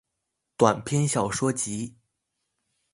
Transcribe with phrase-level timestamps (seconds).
[0.57, 1.95] 短篇小說集